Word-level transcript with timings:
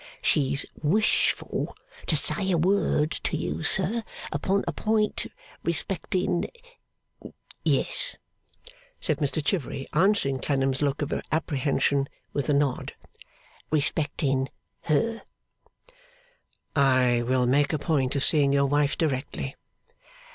She's 0.23 0.65
wishful 0.81 1.77
to 2.07 2.17
say 2.17 2.49
a 2.49 2.57
word 2.57 3.11
to 3.21 3.37
you, 3.37 3.61
sir, 3.61 4.03
upon 4.31 4.63
a 4.65 4.73
point 4.73 5.27
respecting 5.63 6.49
yes,' 7.63 8.17
said 8.99 9.17
Mr 9.19 9.45
Chivery, 9.45 9.87
answering 9.93 10.39
Clennam's 10.39 10.81
look 10.81 11.03
of 11.03 11.13
apprehension 11.31 12.09
with 12.33 12.49
a 12.49 12.53
nod, 12.55 12.95
'respecting 13.69 14.49
her.' 14.85 15.21
'I 16.75 17.21
will 17.27 17.45
make 17.45 17.71
a 17.71 17.77
point 17.77 18.15
of 18.15 18.23
seeing 18.23 18.51
your 18.51 18.65
wife 18.65 18.97
directly. 18.97 19.55